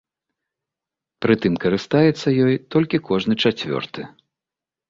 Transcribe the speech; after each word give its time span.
Пры 1.25 1.33
тым 1.43 1.53
карыстаецца 1.65 2.27
ёй 2.47 2.55
толькі 2.77 3.01
кожны 3.11 3.33
чацвёрты. 3.43 4.01